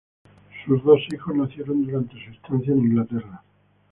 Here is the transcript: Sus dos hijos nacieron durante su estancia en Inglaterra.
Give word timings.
Sus 0.65 0.83
dos 0.83 0.99
hijos 1.13 1.35
nacieron 1.35 1.85
durante 1.85 2.13
su 2.13 2.31
estancia 2.31 2.73
en 2.73 2.79
Inglaterra. 2.79 3.43